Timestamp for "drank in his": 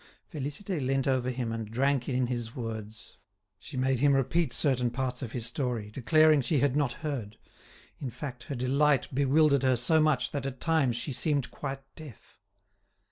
1.69-2.55